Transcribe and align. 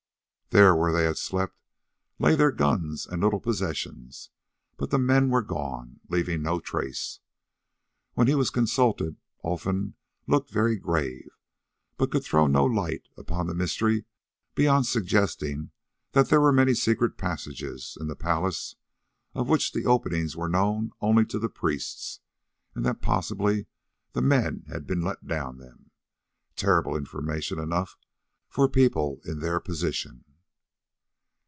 There 0.53 0.75
where 0.75 0.91
they 0.91 1.05
had 1.05 1.17
slept 1.17 1.55
lay 2.19 2.35
their 2.35 2.51
guns 2.51 3.07
and 3.07 3.23
little 3.23 3.39
possessions, 3.39 4.31
but 4.75 4.89
the 4.89 4.97
men 4.97 5.29
were 5.29 5.41
gone, 5.41 6.01
leaving 6.09 6.41
no 6.41 6.59
trace. 6.59 7.21
When 8.15 8.27
he 8.27 8.35
was 8.35 8.49
consulted 8.49 9.15
Olfan 9.45 9.93
looked 10.27 10.49
very 10.49 10.75
grave, 10.75 11.29
but 11.95 12.11
could 12.11 12.25
throw 12.25 12.47
no 12.47 12.65
light 12.65 13.07
upon 13.15 13.47
the 13.47 13.53
mystery 13.55 14.03
beyond 14.53 14.87
suggesting 14.87 15.71
that 16.11 16.27
there 16.27 16.41
were 16.41 16.51
many 16.51 16.73
secret 16.73 17.17
passages 17.17 17.97
in 17.97 18.07
the 18.09 18.15
palace, 18.17 18.75
of 19.33 19.47
which 19.47 19.71
the 19.71 19.85
openings 19.85 20.35
were 20.35 20.49
known 20.49 20.91
only 20.99 21.23
to 21.27 21.39
the 21.39 21.47
priests, 21.47 22.19
and 22.75 22.85
that 22.85 23.01
possibly 23.01 23.67
the 24.11 24.21
men 24.21 24.65
had 24.67 24.85
been 24.85 24.99
let 24.99 25.25
down 25.25 25.59
them—terrible 25.59 26.97
information 26.97 27.57
enough 27.57 27.97
for 28.49 28.67
people 28.67 29.21
in 29.23 29.39
their 29.39 29.61
position. 29.61 30.25